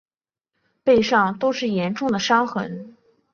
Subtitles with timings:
[0.83, 2.95] 背上都是严重的伤痕